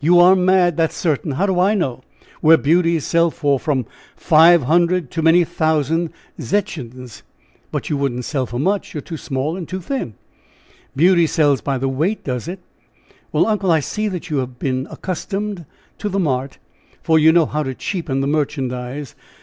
[0.00, 1.32] "You are mad; that's certain!
[1.32, 2.02] How do I know
[2.40, 3.84] where beauties sell for from
[4.16, 7.22] five hundred to many thousand zechins.
[7.70, 10.14] But you wouldn't sell for much; you're too small and too thin."
[10.96, 12.60] "Beauty sells by the weight, does it?
[13.32, 15.66] Well, uncle, I see that you have been accustomed
[15.98, 16.56] to the mart,
[17.02, 19.14] for you know how to cheapen the merchandise!